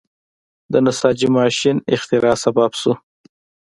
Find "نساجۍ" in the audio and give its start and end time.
0.85-1.27